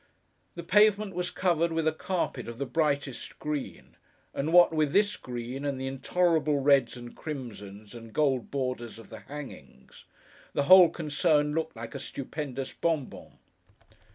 [0.55, 3.97] The pavement was covered with a carpet of the brightest green;
[4.33, 9.11] and what with this green, and the intolerable reds and crimsons, and gold borders of
[9.11, 10.05] the hangings,
[10.53, 13.37] the whole concern looked like a stupendous Bonbon.